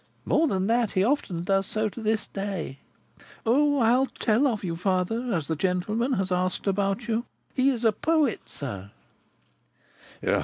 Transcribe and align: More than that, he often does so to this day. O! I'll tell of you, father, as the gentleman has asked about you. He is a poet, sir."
More 0.25 0.47
than 0.47 0.65
that, 0.65 0.93
he 0.93 1.03
often 1.03 1.43
does 1.43 1.67
so 1.67 1.87
to 1.89 2.01
this 2.01 2.25
day. 2.27 2.79
O! 3.45 3.77
I'll 3.81 4.07
tell 4.07 4.47
of 4.47 4.63
you, 4.63 4.75
father, 4.75 5.31
as 5.31 5.45
the 5.47 5.55
gentleman 5.55 6.13
has 6.13 6.31
asked 6.31 6.65
about 6.65 7.07
you. 7.07 7.25
He 7.53 7.69
is 7.69 7.85
a 7.85 7.91
poet, 7.91 8.49
sir." 8.49 8.89